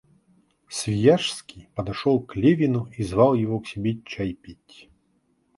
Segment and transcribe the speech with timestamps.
[0.67, 4.89] Свияжский подошел к Левину и звал его к себе чай пить.